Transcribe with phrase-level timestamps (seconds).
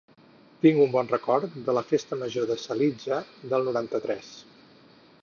[0.63, 4.35] Tinc un bon record de la festa major de Salitja del noranta-tres